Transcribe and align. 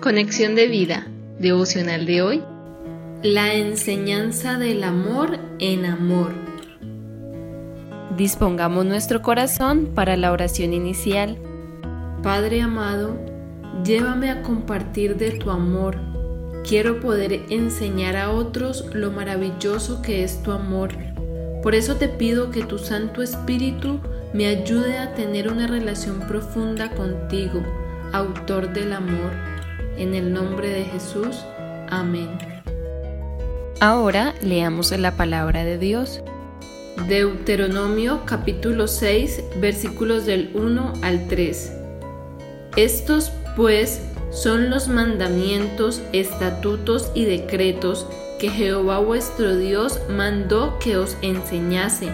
Conexión 0.00 0.54
de 0.54 0.66
vida, 0.66 1.06
devocional 1.38 2.06
de 2.06 2.22
hoy. 2.22 2.42
La 3.22 3.52
enseñanza 3.52 4.56
del 4.56 4.82
amor 4.82 5.38
en 5.58 5.84
amor. 5.84 6.32
Dispongamos 8.16 8.86
nuestro 8.86 9.20
corazón 9.20 9.90
para 9.94 10.16
la 10.16 10.32
oración 10.32 10.72
inicial. 10.72 11.36
Padre 12.22 12.62
amado, 12.62 13.14
llévame 13.84 14.30
a 14.30 14.40
compartir 14.40 15.18
de 15.18 15.32
tu 15.32 15.50
amor. 15.50 15.98
Quiero 16.66 16.98
poder 17.00 17.42
enseñar 17.50 18.16
a 18.16 18.30
otros 18.30 18.86
lo 18.94 19.10
maravilloso 19.10 20.00
que 20.00 20.24
es 20.24 20.42
tu 20.42 20.52
amor. 20.52 20.94
Por 21.62 21.74
eso 21.74 21.96
te 21.96 22.08
pido 22.08 22.50
que 22.50 22.64
tu 22.64 22.78
Santo 22.78 23.20
Espíritu 23.20 24.00
me 24.32 24.46
ayude 24.46 24.96
a 24.96 25.12
tener 25.14 25.52
una 25.52 25.66
relación 25.66 26.20
profunda 26.20 26.88
contigo, 26.88 27.62
autor 28.14 28.72
del 28.72 28.94
amor 28.94 29.50
en 30.00 30.14
el 30.14 30.32
nombre 30.32 30.70
de 30.70 30.84
Jesús. 30.84 31.44
Amén. 31.90 32.30
Ahora 33.80 34.34
leamos 34.42 34.92
la 34.92 35.16
palabra 35.16 35.64
de 35.64 35.78
Dios. 35.78 36.22
Deuteronomio 37.06 38.22
capítulo 38.24 38.88
6 38.88 39.42
versículos 39.60 40.26
del 40.26 40.50
1 40.54 40.94
al 41.02 41.28
3. 41.28 41.72
Estos 42.76 43.30
pues 43.56 44.00
son 44.30 44.70
los 44.70 44.88
mandamientos, 44.88 46.02
estatutos 46.12 47.10
y 47.14 47.24
decretos 47.26 48.06
que 48.38 48.48
Jehová 48.48 49.00
vuestro 49.00 49.56
Dios 49.56 50.00
mandó 50.08 50.78
que 50.78 50.96
os 50.96 51.16
enseñase, 51.20 52.08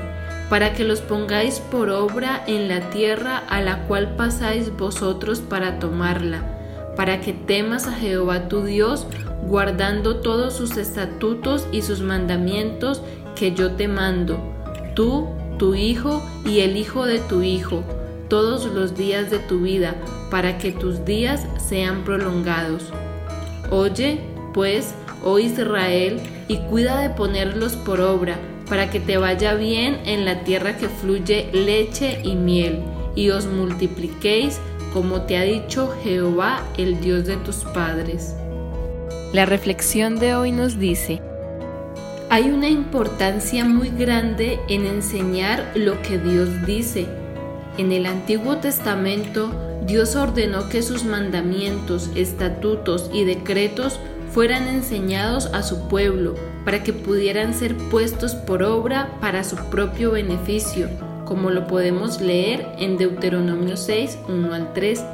para 0.50 0.72
que 0.72 0.82
los 0.82 1.00
pongáis 1.00 1.60
por 1.60 1.90
obra 1.90 2.42
en 2.48 2.68
la 2.68 2.90
tierra 2.90 3.38
a 3.48 3.60
la 3.60 3.86
cual 3.86 4.16
pasáis 4.16 4.76
vosotros 4.76 5.40
para 5.40 5.78
tomarla 5.78 6.55
para 6.96 7.20
que 7.20 7.32
temas 7.32 7.86
a 7.86 7.92
Jehová 7.92 8.48
tu 8.48 8.64
Dios, 8.64 9.06
guardando 9.46 10.16
todos 10.16 10.56
sus 10.56 10.76
estatutos 10.76 11.66
y 11.70 11.82
sus 11.82 12.00
mandamientos 12.00 13.02
que 13.36 13.52
yo 13.52 13.72
te 13.72 13.86
mando, 13.86 14.38
tú, 14.94 15.28
tu 15.58 15.74
hijo 15.74 16.22
y 16.44 16.60
el 16.60 16.76
hijo 16.76 17.04
de 17.04 17.18
tu 17.18 17.42
hijo, 17.42 17.84
todos 18.28 18.64
los 18.66 18.96
días 18.96 19.30
de 19.30 19.38
tu 19.38 19.60
vida, 19.60 19.94
para 20.30 20.58
que 20.58 20.72
tus 20.72 21.04
días 21.04 21.46
sean 21.58 22.02
prolongados. 22.02 22.82
Oye, 23.70 24.20
pues, 24.54 24.94
oh 25.22 25.38
Israel, 25.38 26.20
y 26.48 26.58
cuida 26.58 27.00
de 27.00 27.10
ponerlos 27.10 27.76
por 27.76 28.00
obra, 28.00 28.38
para 28.68 28.90
que 28.90 29.00
te 29.00 29.16
vaya 29.16 29.54
bien 29.54 30.00
en 30.06 30.24
la 30.24 30.42
tierra 30.42 30.76
que 30.76 30.88
fluye 30.88 31.50
leche 31.52 32.20
y 32.24 32.34
miel, 32.34 32.80
y 33.14 33.30
os 33.30 33.46
multipliquéis 33.46 34.60
como 34.96 35.20
te 35.20 35.36
ha 35.36 35.42
dicho 35.42 35.94
Jehová, 36.02 36.62
el 36.78 37.02
Dios 37.02 37.26
de 37.26 37.36
tus 37.36 37.56
padres. 37.56 38.34
La 39.34 39.44
reflexión 39.44 40.18
de 40.18 40.34
hoy 40.34 40.52
nos 40.52 40.78
dice, 40.78 41.20
hay 42.30 42.44
una 42.44 42.70
importancia 42.70 43.66
muy 43.66 43.90
grande 43.90 44.58
en 44.70 44.86
enseñar 44.86 45.70
lo 45.74 46.00
que 46.00 46.16
Dios 46.16 46.48
dice. 46.64 47.04
En 47.76 47.92
el 47.92 48.06
Antiguo 48.06 48.56
Testamento, 48.56 49.52
Dios 49.86 50.16
ordenó 50.16 50.70
que 50.70 50.80
sus 50.80 51.04
mandamientos, 51.04 52.08
estatutos 52.14 53.10
y 53.12 53.24
decretos 53.24 54.00
fueran 54.32 54.66
enseñados 54.66 55.50
a 55.52 55.62
su 55.62 55.88
pueblo 55.88 56.36
para 56.64 56.82
que 56.82 56.94
pudieran 56.94 57.52
ser 57.52 57.76
puestos 57.76 58.34
por 58.34 58.62
obra 58.62 59.10
para 59.20 59.44
su 59.44 59.56
propio 59.68 60.12
beneficio 60.12 60.88
como 61.26 61.50
lo 61.50 61.66
podemos 61.66 62.22
leer 62.22 62.66
en 62.78 62.96
Deuteronomio 62.96 63.76
6, 63.76 64.20
1 64.28 64.54
al 64.54 64.72
3. 64.72 65.04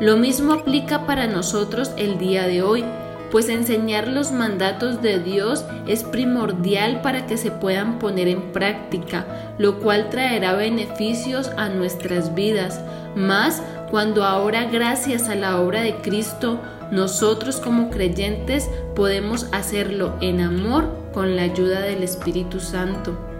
Lo 0.00 0.16
mismo 0.16 0.52
aplica 0.52 1.06
para 1.06 1.26
nosotros 1.26 1.90
el 1.96 2.18
día 2.18 2.46
de 2.46 2.62
hoy, 2.62 2.84
pues 3.32 3.48
enseñar 3.48 4.06
los 4.06 4.30
mandatos 4.30 5.02
de 5.02 5.18
Dios 5.18 5.64
es 5.88 6.04
primordial 6.04 7.00
para 7.00 7.26
que 7.26 7.36
se 7.36 7.50
puedan 7.50 7.98
poner 7.98 8.28
en 8.28 8.52
práctica, 8.52 9.54
lo 9.58 9.80
cual 9.80 10.10
traerá 10.10 10.54
beneficios 10.54 11.50
a 11.56 11.68
nuestras 11.68 12.34
vidas, 12.34 12.80
más 13.16 13.62
cuando 13.90 14.24
ahora 14.24 14.64
gracias 14.64 15.28
a 15.28 15.34
la 15.34 15.60
obra 15.60 15.80
de 15.80 15.96
Cristo 15.96 16.60
nosotros 16.90 17.56
como 17.56 17.90
creyentes 17.90 18.70
podemos 18.94 19.48
hacerlo 19.52 20.14
en 20.20 20.40
amor 20.40 20.88
con 21.12 21.34
la 21.34 21.42
ayuda 21.42 21.80
del 21.80 22.02
Espíritu 22.02 22.60
Santo. 22.60 23.35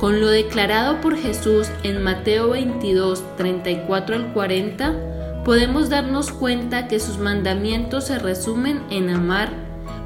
Con 0.00 0.18
lo 0.18 0.28
declarado 0.28 1.02
por 1.02 1.14
Jesús 1.18 1.68
en 1.82 2.02
Mateo 2.02 2.48
22, 2.48 3.22
34 3.36 4.16
al 4.16 4.32
40, 4.32 5.42
podemos 5.44 5.90
darnos 5.90 6.30
cuenta 6.30 6.88
que 6.88 6.98
sus 6.98 7.18
mandamientos 7.18 8.06
se 8.06 8.18
resumen 8.18 8.80
en 8.88 9.10
amar 9.10 9.50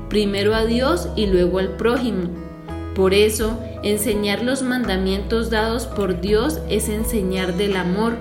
primero 0.08 0.56
a 0.56 0.64
Dios 0.64 1.08
y 1.14 1.26
luego 1.26 1.60
al 1.60 1.76
prójimo. 1.76 2.28
Por 2.96 3.14
eso, 3.14 3.56
enseñar 3.84 4.42
los 4.42 4.62
mandamientos 4.62 5.48
dados 5.50 5.86
por 5.86 6.20
Dios 6.20 6.58
es 6.68 6.88
enseñar 6.88 7.54
del 7.54 7.76
amor, 7.76 8.16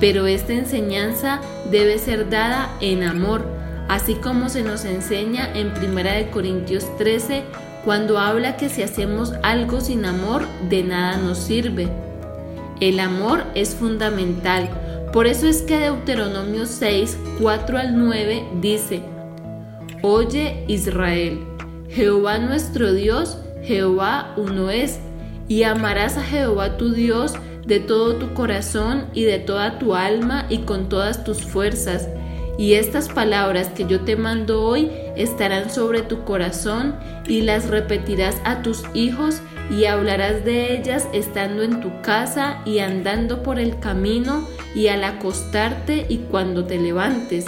pero 0.00 0.26
esta 0.26 0.54
enseñanza 0.54 1.40
debe 1.70 1.98
ser 1.98 2.28
dada 2.28 2.76
en 2.80 3.04
amor, 3.04 3.46
así 3.88 4.14
como 4.16 4.48
se 4.48 4.62
nos 4.64 4.84
enseña 4.84 5.48
en 5.54 5.68
1 5.68 6.32
Corintios 6.32 6.84
13, 6.98 7.44
cuando 7.84 8.18
habla 8.18 8.56
que 8.56 8.68
si 8.68 8.82
hacemos 8.82 9.32
algo 9.42 9.80
sin 9.80 10.04
amor, 10.04 10.46
de 10.68 10.82
nada 10.82 11.18
nos 11.18 11.38
sirve. 11.38 11.88
El 12.80 12.98
amor 12.98 13.44
es 13.54 13.74
fundamental, 13.74 14.68
por 15.12 15.26
eso 15.26 15.46
es 15.46 15.62
que 15.62 15.78
Deuteronomio 15.78 16.66
6, 16.66 17.16
4 17.40 17.78
al 17.78 17.98
9 17.98 18.44
dice, 18.60 19.02
Oye 20.02 20.64
Israel, 20.66 21.38
Jehová 21.88 22.38
nuestro 22.38 22.92
Dios, 22.92 23.38
Jehová 23.62 24.34
uno 24.36 24.70
es, 24.70 24.98
y 25.46 25.62
amarás 25.62 26.16
a 26.16 26.22
Jehová 26.22 26.76
tu 26.76 26.92
Dios 26.92 27.34
de 27.66 27.80
todo 27.80 28.16
tu 28.16 28.34
corazón 28.34 29.06
y 29.14 29.24
de 29.24 29.38
toda 29.38 29.78
tu 29.78 29.94
alma 29.94 30.46
y 30.48 30.58
con 30.58 30.88
todas 30.88 31.24
tus 31.24 31.42
fuerzas 31.42 32.08
y 32.58 32.74
estas 32.74 33.08
palabras 33.08 33.68
que 33.68 33.86
yo 33.86 34.00
te 34.00 34.16
mando 34.16 34.62
hoy 34.62 34.90
estarán 35.16 35.70
sobre 35.70 36.02
tu 36.02 36.24
corazón 36.24 36.96
y 37.26 37.42
las 37.42 37.68
repetirás 37.68 38.36
a 38.44 38.62
tus 38.62 38.84
hijos 38.94 39.40
y 39.70 39.86
hablarás 39.86 40.44
de 40.44 40.76
ellas 40.76 41.08
estando 41.12 41.62
en 41.62 41.80
tu 41.80 42.02
casa 42.02 42.60
y 42.64 42.80
andando 42.80 43.42
por 43.42 43.58
el 43.58 43.78
camino 43.78 44.46
y 44.74 44.88
al 44.88 45.04
acostarte 45.04 46.06
y 46.08 46.18
cuando 46.30 46.64
te 46.64 46.78
levantes. 46.78 47.46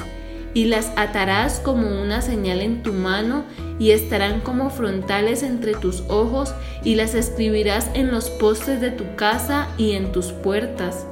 Y 0.54 0.66
las 0.66 0.90
atarás 0.96 1.60
como 1.60 2.00
una 2.00 2.22
señal 2.22 2.62
en 2.62 2.82
tu 2.82 2.94
mano 2.94 3.44
y 3.78 3.90
estarán 3.90 4.40
como 4.40 4.70
frontales 4.70 5.42
entre 5.42 5.74
tus 5.74 6.02
ojos 6.08 6.54
y 6.82 6.94
las 6.94 7.14
escribirás 7.14 7.90
en 7.92 8.10
los 8.10 8.30
postes 8.30 8.80
de 8.80 8.90
tu 8.90 9.16
casa 9.16 9.68
y 9.76 9.92
en 9.92 10.12
tus 10.12 10.32
puertas. 10.32 11.06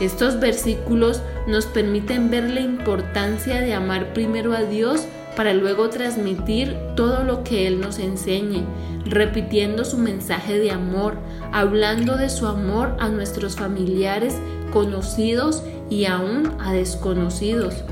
Estos 0.00 0.38
versículos 0.38 1.22
nos 1.46 1.66
permiten 1.66 2.30
ver 2.30 2.44
la 2.50 2.60
importancia 2.60 3.60
de 3.60 3.74
amar 3.74 4.12
primero 4.12 4.52
a 4.52 4.62
Dios 4.62 5.06
para 5.38 5.54
luego 5.54 5.88
transmitir 5.88 6.76
todo 6.96 7.22
lo 7.22 7.44
que 7.44 7.68
Él 7.68 7.80
nos 7.80 8.00
enseñe, 8.00 8.64
repitiendo 9.04 9.84
su 9.84 9.96
mensaje 9.96 10.58
de 10.58 10.72
amor, 10.72 11.16
hablando 11.52 12.16
de 12.16 12.28
su 12.28 12.48
amor 12.48 12.96
a 12.98 13.08
nuestros 13.08 13.54
familiares, 13.54 14.34
conocidos 14.72 15.62
y 15.90 16.06
aún 16.06 16.56
a 16.58 16.72
desconocidos. 16.72 17.84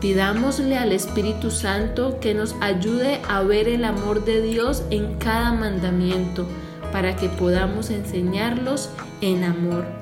Pidámosle 0.00 0.76
al 0.76 0.90
Espíritu 0.90 1.52
Santo 1.52 2.18
que 2.18 2.34
nos 2.34 2.56
ayude 2.60 3.20
a 3.28 3.42
ver 3.42 3.68
el 3.68 3.84
amor 3.84 4.24
de 4.24 4.42
Dios 4.42 4.82
en 4.90 5.18
cada 5.18 5.52
mandamiento, 5.52 6.44
para 6.90 7.14
que 7.14 7.28
podamos 7.28 7.88
enseñarlos 7.90 8.90
en 9.20 9.44
amor. 9.44 10.01